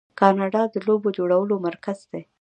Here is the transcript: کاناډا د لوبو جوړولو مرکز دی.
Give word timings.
کاناډا 0.19 0.63
د 0.73 0.75
لوبو 0.87 1.09
جوړولو 1.17 1.55
مرکز 1.67 1.99
دی. 2.11 2.21